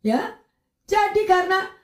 [0.00, 0.40] ya.
[0.88, 1.77] Jadi karena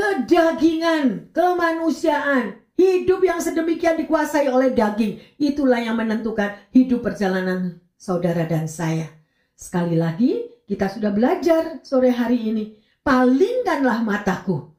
[0.00, 8.64] kedagingan, kemanusiaan, hidup yang sedemikian dikuasai oleh daging, itulah yang menentukan hidup perjalanan saudara dan
[8.64, 9.12] saya.
[9.52, 14.72] Sekali lagi, kita sudah belajar sore hari ini, palingkanlah mataku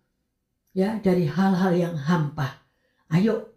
[0.73, 2.65] ya dari hal-hal yang hampa.
[3.13, 3.53] Ayo,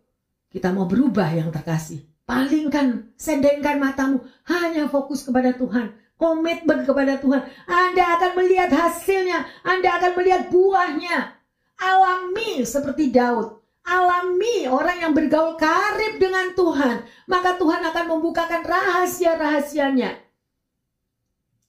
[0.52, 2.04] kita mau berubah yang terkasih.
[2.24, 9.98] Palingkan, sendengkan matamu, hanya fokus kepada Tuhan komitmen kepada Tuhan, Anda akan melihat hasilnya, Anda
[9.98, 11.33] akan melihat buahnya
[11.78, 13.62] alami seperti Daud.
[13.84, 17.04] Alami orang yang bergaul karib dengan Tuhan.
[17.28, 20.24] Maka Tuhan akan membukakan rahasia-rahasianya.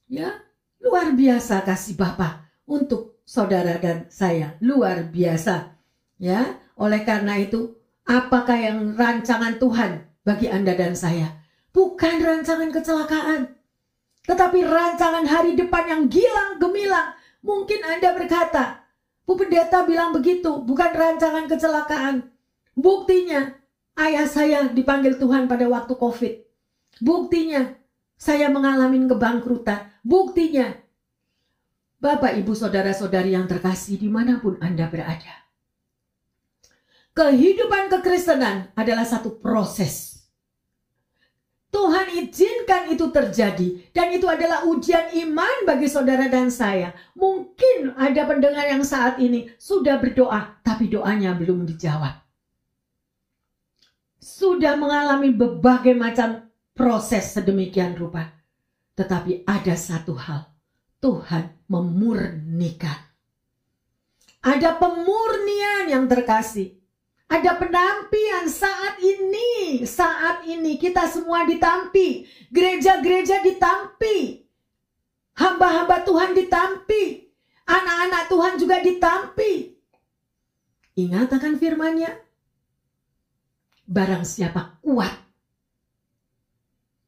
[0.08, 0.30] Ya,
[0.80, 4.56] luar biasa kasih Bapa untuk saudara dan saya.
[4.62, 5.76] Luar biasa.
[6.22, 7.76] Ya, oleh karena itu,
[8.08, 11.44] apakah yang rancangan Tuhan bagi Anda dan saya?
[11.76, 13.52] Bukan rancangan kecelakaan,
[14.24, 17.12] tetapi rancangan hari depan yang gilang gemilang.
[17.44, 18.85] Mungkin Anda berkata,
[19.26, 22.30] Bu Pendeta bilang begitu, bukan rancangan kecelakaan.
[22.78, 23.58] Buktinya,
[23.98, 26.34] ayah saya dipanggil Tuhan pada waktu COVID.
[27.02, 27.74] Buktinya,
[28.16, 29.90] saya mengalami kebangkrutan.
[30.06, 30.78] Buktinya,
[31.98, 35.46] Bapak, Ibu, Saudara-saudari yang terkasih di mana pun Anda berada.
[37.16, 40.15] kehidupan kekristenan adalah satu proses.
[41.76, 46.96] Tuhan izinkan itu terjadi dan itu adalah ujian iman bagi saudara dan saya.
[47.20, 52.24] Mungkin ada pendengar yang saat ini sudah berdoa tapi doanya belum dijawab.
[54.24, 58.32] Sudah mengalami berbagai macam proses sedemikian rupa.
[58.96, 60.48] Tetapi ada satu hal,
[61.04, 62.96] Tuhan memurnikan.
[64.40, 66.85] Ada pemurnian yang terkasih.
[67.26, 74.46] Ada penampian saat ini, saat ini kita semua ditampi, gereja-gereja ditampi,
[75.34, 77.34] hamba-hamba Tuhan ditampi,
[77.66, 79.74] anak-anak Tuhan juga ditampi.
[80.96, 82.14] Ingat akan firmannya,
[83.90, 85.18] barang siapa kuat,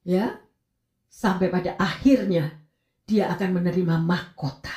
[0.01, 0.41] ya,
[1.13, 2.57] sampai pada akhirnya
[3.05, 4.75] dia akan menerima mahkota.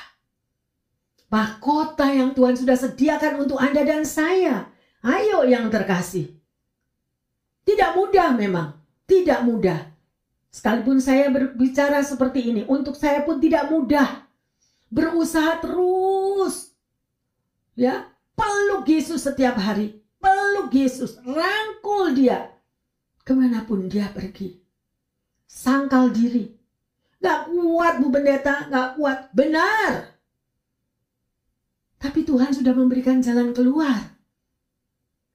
[1.32, 4.68] Mahkota yang Tuhan sudah sediakan untuk Anda dan saya
[5.00, 6.36] Ayo yang terkasih.
[7.64, 8.76] Tidak mudah memang,
[9.08, 9.80] tidak mudah.
[10.50, 14.26] Sekalipun saya berbicara seperti ini, untuk saya pun tidak mudah.
[14.90, 16.74] Berusaha terus.
[17.78, 20.02] Ya, peluk Yesus setiap hari.
[20.20, 22.52] Peluk Yesus, rangkul dia.
[23.24, 24.58] Ke mana pun dia pergi.
[25.46, 26.50] Sangkal diri.
[27.20, 29.32] Gak kuat Bu Pendeta, gak kuat.
[29.32, 30.18] Benar.
[32.00, 34.19] Tapi Tuhan sudah memberikan jalan keluar.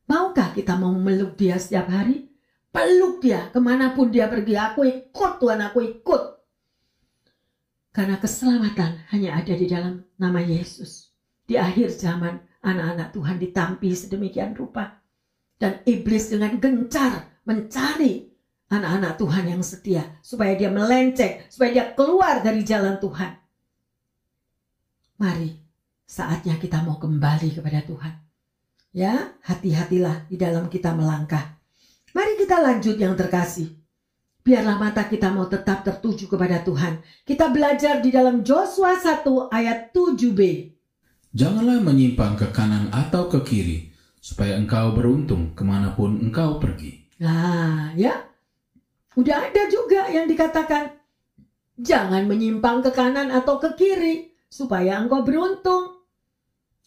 [0.06, 2.30] Maukah kita mau meluk dia setiap hari?
[2.70, 4.54] Peluk dia ke mana pun dia pergi.
[4.54, 6.24] Aku ikut Tuhan, aku ikut.
[7.96, 11.10] Karena keselamatan hanya ada di dalam nama Yesus.
[11.48, 15.00] Di akhir zaman anak-anak Tuhan ditampi sedemikian rupa.
[15.56, 18.28] Dan iblis dengan gencar mencari
[18.68, 20.20] anak-anak Tuhan yang setia.
[20.20, 23.32] Supaya dia melenceng, supaya dia keluar dari jalan Tuhan.
[25.16, 25.56] Mari,
[26.04, 28.25] saatnya kita mau kembali kepada Tuhan.
[28.96, 31.60] Ya, hati-hatilah di dalam kita melangkah.
[32.16, 33.76] Mari kita lanjut yang terkasih.
[34.40, 37.04] Biarlah mata kita mau tetap tertuju kepada Tuhan.
[37.28, 40.40] Kita belajar di dalam Joshua 1 ayat 7b.
[41.36, 43.92] Janganlah menyimpang ke kanan atau ke kiri,
[44.24, 47.20] supaya engkau beruntung ke mana pun engkau pergi.
[47.20, 48.16] Nah, ya.
[49.20, 50.96] Udah ada juga yang dikatakan,
[51.76, 56.00] jangan menyimpang ke kanan atau ke kiri, supaya engkau beruntung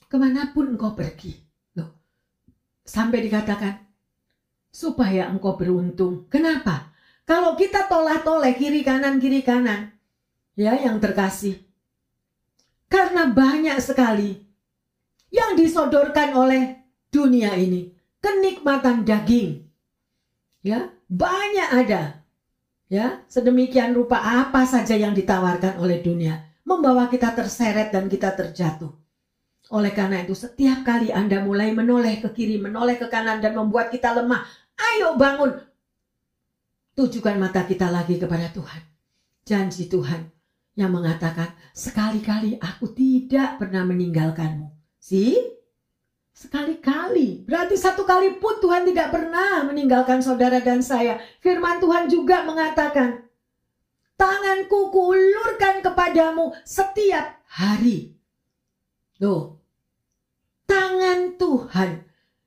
[0.08, 1.47] ke mana pun engkau pergi.
[2.88, 3.84] Sampai dikatakan,
[4.72, 6.24] supaya engkau beruntung.
[6.32, 6.88] Kenapa?
[7.28, 9.92] Kalau kita tolak-toleh kiri kanan kiri kanan,
[10.56, 11.60] ya yang terkasih.
[12.88, 14.40] Karena banyak sekali
[15.28, 16.80] yang disodorkan oleh
[17.12, 17.92] dunia ini,
[18.24, 19.68] kenikmatan daging.
[20.64, 22.24] Ya, banyak ada.
[22.88, 29.07] Ya, sedemikian rupa apa saja yang ditawarkan oleh dunia membawa kita terseret dan kita terjatuh.
[29.68, 33.92] Oleh karena itu setiap kali Anda mulai menoleh ke kiri, menoleh ke kanan dan membuat
[33.92, 34.48] kita lemah,
[34.80, 35.60] ayo bangun.
[36.96, 38.82] Tujukan mata kita lagi kepada Tuhan.
[39.44, 40.32] Janji Tuhan
[40.72, 44.72] yang mengatakan, sekali-kali aku tidak pernah meninggalkanmu.
[44.96, 45.36] Si?
[46.32, 47.44] Sekali-kali.
[47.44, 51.18] Berarti satu kali pun Tuhan tidak pernah meninggalkan saudara dan saya.
[51.42, 53.26] Firman Tuhan juga mengatakan,
[54.14, 58.14] tanganku kuulurkan kepadamu setiap hari.
[59.18, 59.57] Loh,
[60.78, 61.90] tangan Tuhan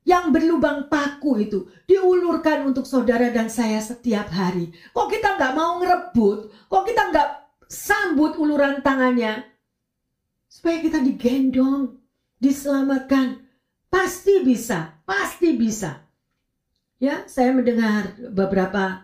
[0.08, 4.72] yang berlubang paku itu diulurkan untuk saudara dan saya setiap hari.
[4.96, 6.50] Kok kita nggak mau ngerebut?
[6.72, 7.30] Kok kita nggak
[7.68, 9.44] sambut uluran tangannya?
[10.48, 12.00] Supaya kita digendong,
[12.40, 13.44] diselamatkan.
[13.92, 16.08] Pasti bisa, pasti bisa.
[16.98, 19.04] Ya, saya mendengar beberapa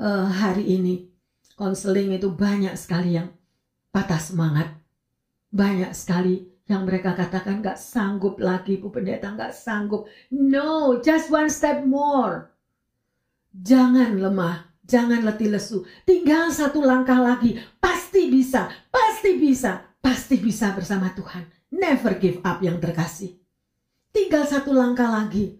[0.00, 1.12] uh, hari ini
[1.54, 3.28] konseling itu banyak sekali yang
[3.92, 4.72] patah semangat.
[5.52, 10.06] Banyak sekali yang mereka katakan gak sanggup lagi Bu Pendeta gak sanggup.
[10.30, 12.54] No, just one step more.
[13.52, 15.84] Jangan lemah, jangan letih lesu.
[16.06, 17.58] Tinggal satu langkah lagi.
[17.82, 21.44] Pasti bisa, pasti bisa, pasti bisa bersama Tuhan.
[21.72, 23.36] Never give up yang terkasih.
[24.12, 25.58] Tinggal satu langkah lagi.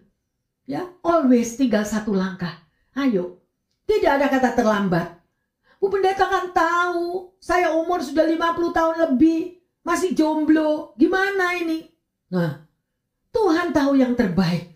[0.63, 2.63] Ya, always tinggal satu langkah.
[2.95, 3.43] Ayo,
[3.83, 5.07] tidak ada kata terlambat.
[5.83, 11.85] Bu Pendeta kan tahu, saya umur sudah 50 tahun lebih masih jomblo, gimana ini?
[12.31, 12.65] Nah,
[13.29, 14.73] Tuhan tahu yang terbaik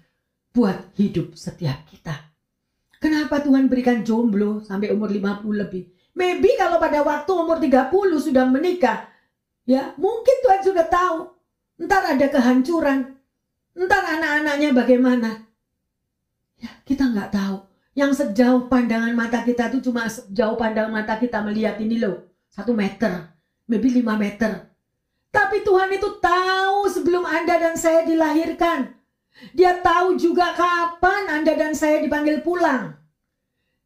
[0.52, 2.28] buat hidup setiap kita.
[2.98, 5.84] Kenapa Tuhan berikan jomblo sampai umur 50 lebih?
[6.18, 9.06] Maybe kalau pada waktu umur 30 sudah menikah,
[9.70, 11.18] ya mungkin Tuhan sudah tahu.
[11.78, 13.14] Ntar ada kehancuran.
[13.78, 15.46] Ntar anak-anaknya bagaimana.
[16.58, 17.58] Ya kita nggak tahu.
[17.94, 22.26] Yang sejauh pandangan mata kita itu cuma sejauh pandangan mata kita melihat ini loh.
[22.50, 23.30] Satu meter.
[23.70, 24.67] Maybe lima meter.
[25.38, 28.90] Tapi Tuhan itu tahu sebelum Anda dan saya dilahirkan.
[29.54, 32.98] Dia tahu juga kapan Anda dan saya dipanggil pulang.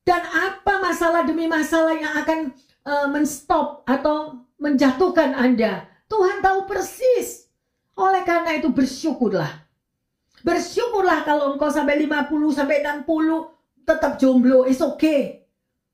[0.07, 2.39] Dan apa masalah demi masalah yang akan
[2.87, 5.91] uh, menstop atau menjatuhkan Anda.
[6.07, 7.51] Tuhan tahu persis.
[7.99, 9.51] Oleh karena itu bersyukurlah.
[10.47, 13.03] Bersyukurlah kalau engkau sampai 50 sampai 60
[13.83, 15.43] tetap jomblo, is okay.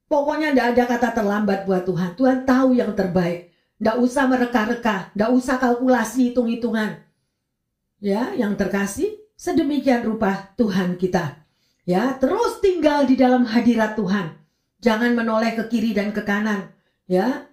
[0.06, 2.14] Pokoknya tidak ada kata terlambat buat Tuhan.
[2.14, 3.57] Tuhan tahu yang terbaik.
[3.78, 6.98] Tidak usah mereka-reka, tidak usah kalkulasi hitung-hitungan.
[8.02, 11.46] Ya, yang terkasih, sedemikian rupa Tuhan kita.
[11.86, 14.34] Ya, terus tinggal di dalam hadirat Tuhan.
[14.82, 16.74] Jangan menoleh ke kiri dan ke kanan.
[17.06, 17.48] Ya,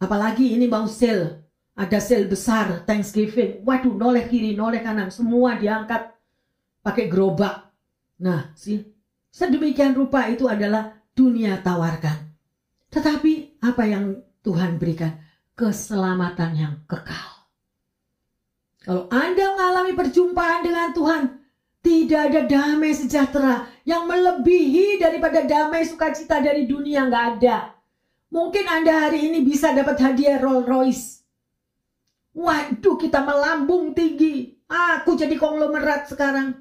[0.00, 1.44] apalagi ini mau sale.
[1.78, 3.62] Ada sale besar Thanksgiving.
[3.62, 5.14] Waduh, noleh kiri, noleh kanan.
[5.14, 6.10] Semua diangkat
[6.82, 7.70] pakai gerobak.
[8.18, 8.82] Nah, sih
[9.30, 12.34] sedemikian rupa itu adalah dunia tawarkan.
[12.90, 15.14] Tetapi apa yang Tuhan berikan?
[15.58, 17.50] Keselamatan yang kekal.
[18.78, 21.22] Kalau Anda mengalami perjumpaan dengan Tuhan,
[21.82, 27.74] tidak ada damai sejahtera yang melebihi daripada damai sukacita dari dunia nggak ada.
[28.30, 31.06] Mungkin Anda hari ini bisa dapat hadiah Rolls Royce.
[32.38, 34.62] Waduh, kita melambung tinggi.
[34.70, 36.54] Aku jadi konglomerat sekarang.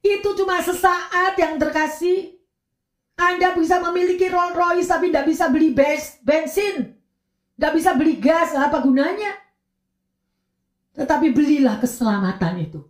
[0.00, 2.40] Itu cuma sesaat yang terkasih.
[3.20, 5.76] Anda bisa memiliki Rolls Royce tapi tidak bisa beli
[6.24, 6.97] bensin.
[7.58, 9.34] Tidak bisa beli gas, apa gunanya?
[10.94, 12.86] Tetapi belilah keselamatan itu.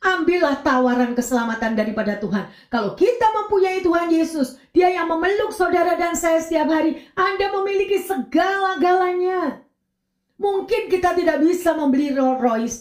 [0.00, 2.48] Ambillah tawaran keselamatan daripada Tuhan.
[2.72, 8.00] Kalau kita mempunyai Tuhan Yesus, Dia yang memeluk saudara dan saya setiap hari, Anda memiliki
[8.08, 9.60] segala-galanya.
[10.40, 12.78] Mungkin kita tidak bisa membeli Rolls Royce,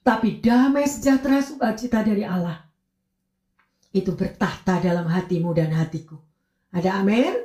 [0.00, 2.64] tapi damai sejahtera sukacita dari Allah.
[3.92, 6.16] Itu bertahta dalam hatimu dan hatiku.
[6.72, 7.43] Ada amin?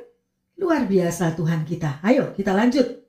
[0.60, 2.04] Luar biasa Tuhan kita.
[2.04, 3.00] Ayo kita lanjut.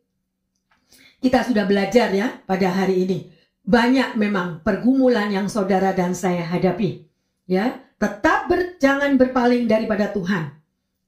[1.20, 3.20] Kita sudah belajar ya pada hari ini.
[3.68, 7.04] Banyak memang pergumulan yang saudara dan saya hadapi.
[7.46, 10.56] Ya, tetap ber, jangan berpaling daripada Tuhan.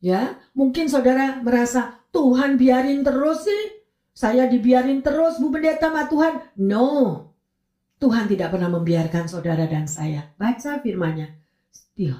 [0.04, 3.64] Ya, mungkin saudara merasa Tuhan biarin terus sih.
[4.14, 6.34] Saya dibiarin terus Bu Pendeta sama Tuhan.
[6.60, 6.88] No,
[7.98, 10.30] Tuhan tidak pernah membiarkan saudara dan saya.
[10.36, 11.40] Baca firmannya.
[11.96, 12.20] Dia,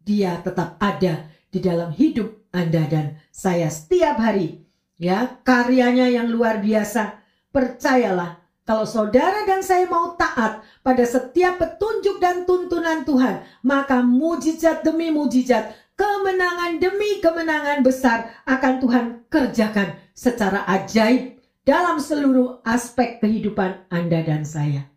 [0.00, 4.66] dia tetap ada di dalam hidup Anda dan saya setiap hari.
[4.96, 7.20] Ya, karyanya yang luar biasa.
[7.52, 14.82] Percayalah, kalau saudara dan saya mau taat pada setiap petunjuk dan tuntunan Tuhan, maka mujizat
[14.82, 23.86] demi mujizat, kemenangan demi kemenangan besar akan Tuhan kerjakan secara ajaib dalam seluruh aspek kehidupan
[23.90, 24.90] Anda dan saya.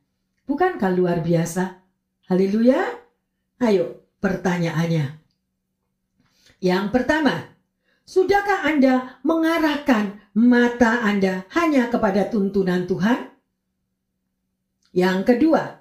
[0.50, 1.78] Bukankah luar biasa?
[2.26, 2.82] Haleluya.
[3.62, 5.29] Ayo, pertanyaannya.
[6.60, 7.56] Yang pertama,
[8.04, 13.32] sudahkah Anda mengarahkan mata Anda hanya kepada tuntunan Tuhan?
[14.92, 15.80] Yang kedua,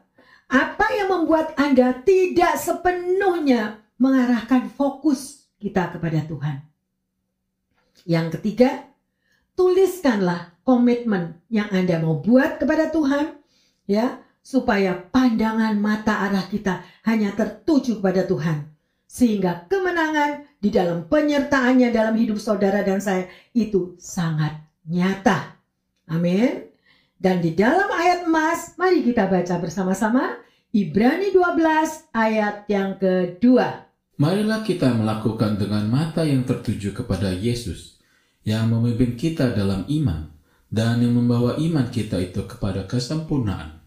[0.49, 6.65] apa yang membuat Anda tidak sepenuhnya mengarahkan fokus kita kepada Tuhan?
[8.09, 8.89] Yang ketiga,
[9.59, 13.37] tuliskanlah komitmen yang Anda mau buat kepada Tuhan,
[13.85, 18.73] ya, supaya pandangan mata arah kita hanya tertuju kepada Tuhan.
[19.05, 25.59] Sehingga kemenangan di dalam penyertaannya dalam hidup saudara dan saya itu sangat nyata.
[26.11, 26.67] Amin.
[27.19, 30.39] Dan di dalam ayat emas, mari kita baca bersama-sama
[30.71, 33.87] Ibrani 12 ayat yang kedua.
[34.19, 38.03] Marilah kita melakukan dengan mata yang tertuju kepada Yesus,
[38.43, 40.31] yang memimpin kita dalam iman,
[40.71, 43.79] dan yang membawa iman kita itu kepada kesempurnaan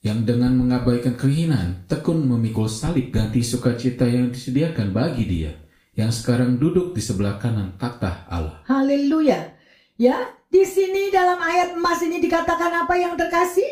[0.00, 5.52] yang dengan mengabaikan kehinaan tekun memikul salib ganti sukacita yang disediakan bagi dia
[5.94, 8.62] yang sekarang duduk di sebelah kanan takhta Allah.
[8.66, 9.54] Haleluya.
[10.00, 13.68] Ya, di sini dalam ayat emas ini dikatakan apa yang terkasih?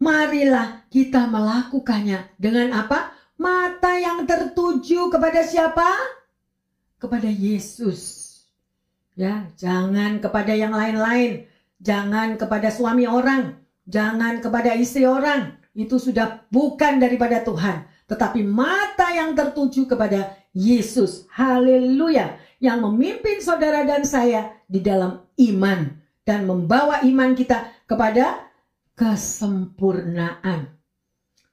[0.00, 3.12] Marilah kita melakukannya dengan apa?
[3.36, 5.88] Mata yang tertuju kepada siapa?
[6.96, 8.30] Kepada Yesus.
[9.14, 11.46] Ya, jangan kepada yang lain-lain.
[11.84, 19.12] Jangan kepada suami orang, Jangan kepada istri orang, itu sudah bukan daripada Tuhan, tetapi mata
[19.12, 21.26] yang tertuju kepada Yesus.
[21.34, 28.48] Haleluya, yang memimpin saudara dan saya di dalam iman dan membawa iman kita kepada
[28.94, 30.70] kesempurnaan.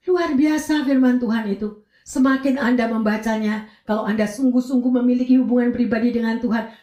[0.05, 1.81] Luar biasa firman Tuhan itu.
[2.01, 6.73] Semakin Anda membacanya, kalau Anda sungguh-sungguh memiliki hubungan pribadi dengan Tuhan,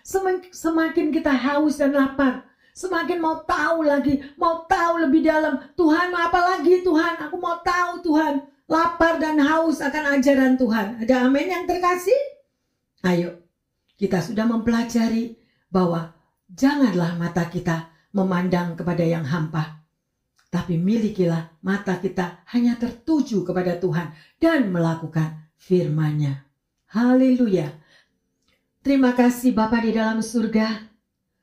[0.54, 2.48] semakin kita haus dan lapar
[2.78, 5.58] Semakin mau tahu lagi, mau tahu lebih dalam.
[5.74, 7.26] Tuhan, apa lagi Tuhan?
[7.26, 8.38] Aku mau tahu Tuhan.
[8.68, 11.00] Lapar dan haus akan ajaran Tuhan.
[11.00, 12.20] Ada amin yang terkasih?
[13.00, 13.40] Ayo,
[13.96, 15.40] kita sudah mempelajari
[15.72, 16.12] bahwa
[16.52, 19.80] janganlah mata kita memandang kepada yang hampa.
[20.48, 26.40] tapi milikilah mata kita hanya tertuju kepada Tuhan dan melakukan firman-Nya.
[26.88, 27.68] Haleluya.
[28.80, 30.88] Terima kasih Bapa di dalam surga.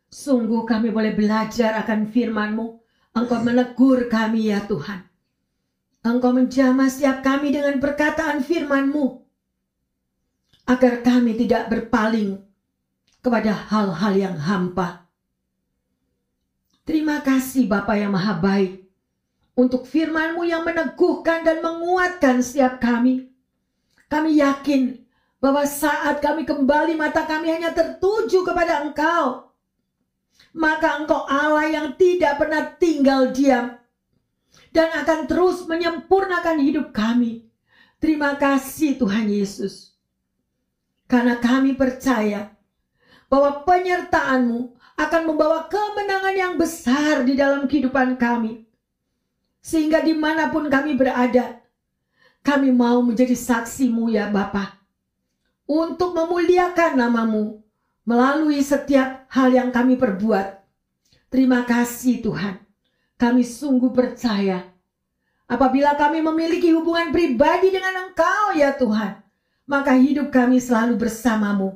[0.10, 2.82] Sungguh kami boleh belajar akan firman-Mu.
[3.14, 5.06] Engkau menegur kami ya Tuhan.
[6.06, 9.26] Engkau menjamah setiap kami dengan perkataan firman-Mu.
[10.70, 12.46] Agar kami tidak berpaling
[13.26, 15.10] kepada hal-hal yang hampa.
[16.86, 18.86] Terima kasih Bapa yang maha baik
[19.58, 23.34] untuk firman-Mu yang meneguhkan dan menguatkan setiap kami.
[24.06, 25.02] Kami yakin
[25.42, 29.50] bahwa saat kami kembali mata kami hanya tertuju kepada Engkau.
[30.54, 33.74] Maka Engkau Allah yang tidak pernah tinggal diam
[34.76, 37.48] dan akan terus menyempurnakan hidup kami.
[38.04, 39.96] Terima kasih Tuhan Yesus.
[41.08, 42.52] Karena kami percaya
[43.32, 48.68] bahwa penyertaan-Mu akan membawa kemenangan yang besar di dalam kehidupan kami.
[49.64, 51.64] Sehingga di mana pun kami berada,
[52.44, 54.76] kami mau menjadi saksimu ya Bapa.
[55.66, 57.64] Untuk memuliakan namamu
[58.06, 60.62] melalui setiap hal yang kami perbuat.
[61.32, 62.65] Terima kasih Tuhan.
[63.16, 64.76] Kami sungguh percaya
[65.48, 69.24] apabila kami memiliki hubungan pribadi dengan Engkau ya Tuhan.
[69.66, 71.74] Maka hidup kami selalu bersamamu.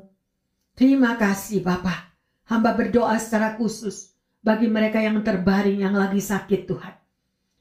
[0.78, 2.14] Terima kasih Bapak.
[2.46, 4.14] Hamba berdoa secara khusus
[4.46, 6.94] bagi mereka yang terbaring yang lagi sakit Tuhan.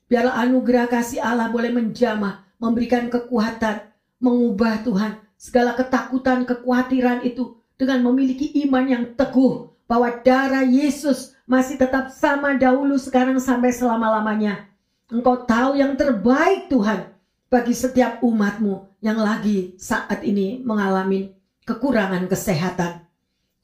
[0.09, 3.89] Biarlah anugerah kasih Allah boleh menjamah, memberikan kekuatan,
[4.21, 11.81] mengubah Tuhan segala ketakutan, kekhawatiran itu dengan memiliki iman yang teguh bahwa darah Yesus masih
[11.81, 14.69] tetap sama dahulu sekarang sampai selama-lamanya.
[15.09, 17.09] Engkau tahu yang terbaik Tuhan
[17.49, 21.33] bagi setiap umatmu yang lagi saat ini mengalami
[21.65, 23.01] kekurangan kesehatan.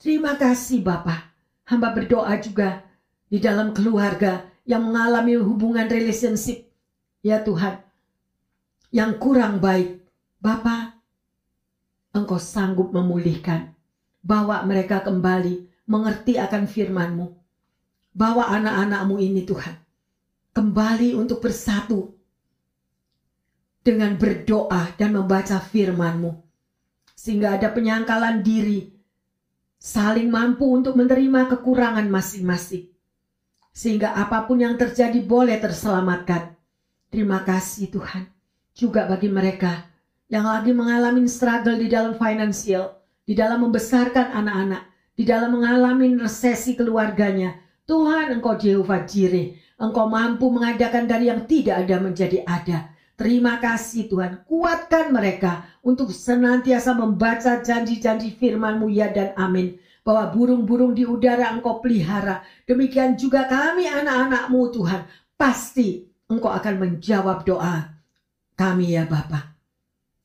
[0.01, 1.37] Terima kasih Bapak.
[1.68, 2.80] Hamba berdoa juga
[3.28, 6.64] di dalam keluarga yang mengalami hubungan relationship
[7.20, 7.85] ya Tuhan
[8.89, 10.01] yang kurang baik.
[10.41, 10.97] Bapak,
[12.16, 13.76] Engkau sanggup memulihkan.
[14.24, 17.43] Bawa mereka kembali mengerti akan firman-Mu.
[18.14, 19.74] Bawa anak-anak-Mu ini Tuhan.
[20.54, 22.14] Kembali untuk bersatu.
[23.82, 26.30] Dengan berdoa dan membaca firman-Mu.
[27.18, 28.94] Sehingga ada penyangkalan diri.
[29.76, 32.94] Saling mampu untuk menerima kekurangan masing-masing
[33.74, 36.54] sehingga apa pun yang terjadi boleh terselamatkan.
[37.10, 38.30] Terima kasih Tuhan.
[38.70, 39.90] Juga bagi mereka
[40.30, 44.82] yang lagi mengalami struggle di dalam finansial, di dalam membesarkan anak-anak,
[45.18, 47.58] di dalam mengalami resesi keluarganya.
[47.85, 52.95] Tuhan Engkau Jehovah Jireh, Engkau mampu mengadakan dari yang tidak ada menjadi ada.
[53.14, 60.93] Terima kasih Tuhan, kuatkan mereka untuk senantiasa membaca janji-janji firman-Mu ya dan amin bahwa burung-burung
[60.99, 62.43] di udara engkau pelihara.
[62.66, 65.01] Demikian juga kami anak-anakmu Tuhan.
[65.39, 67.95] Pasti engkau akan menjawab doa
[68.59, 69.55] kami ya Bapa.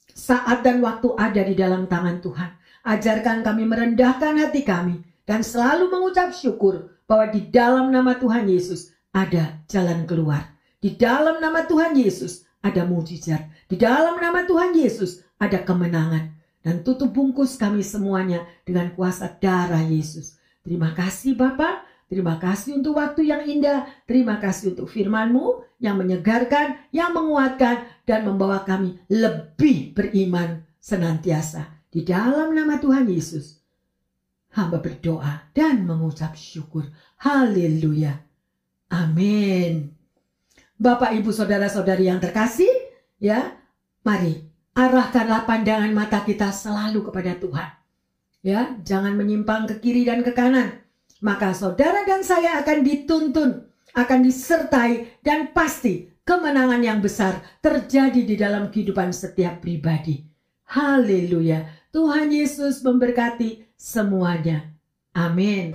[0.10, 2.52] Saat dan waktu ada di dalam tangan Tuhan.
[2.80, 8.94] Ajarkan kami merendahkan hati kami dan selalu mengucap syukur bahwa di dalam nama Tuhan Yesus
[9.10, 10.46] ada jalan keluar.
[10.78, 13.50] Di dalam nama Tuhan Yesus ada mujizat.
[13.66, 19.82] Di dalam nama Tuhan Yesus ada kemenangan dan tutup bungkus kami semuanya dengan kuasa darah
[19.82, 20.38] Yesus.
[20.62, 21.82] Terima kasih Bapak,
[22.12, 28.28] terima kasih untuk waktu yang indah, terima kasih untuk firman-Mu yang menyegarkan, yang menguatkan, dan
[28.28, 31.66] membawa kami lebih beriman senantiasa.
[31.90, 33.59] Di dalam nama Tuhan Yesus,
[34.54, 36.88] hamba berdoa dan mengucap syukur.
[37.22, 38.18] Haleluya.
[38.90, 39.94] Amin.
[40.80, 42.72] Bapak, Ibu, Saudara-saudari yang terkasih,
[43.20, 43.60] ya,
[44.02, 47.70] mari arahkanlah pandangan mata kita selalu kepada Tuhan.
[48.40, 50.80] Ya, jangan menyimpang ke kiri dan ke kanan.
[51.20, 58.40] Maka saudara dan saya akan dituntun, akan disertai dan pasti kemenangan yang besar terjadi di
[58.40, 60.24] dalam kehidupan setiap pribadi.
[60.72, 61.68] Haleluya.
[61.92, 64.76] Tuhan Yesus memberkati semuanya.
[65.16, 65.74] Amin.